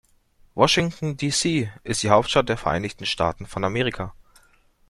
Washington, 0.55 1.15
D.C. 1.15 1.69
ist 1.83 2.01
die 2.01 2.09
Hauptstadt 2.09 2.49
der 2.49 2.57
Vereinigten 2.57 3.05
Staaten 3.05 3.45
von 3.45 3.63
Amerika. 3.63 4.15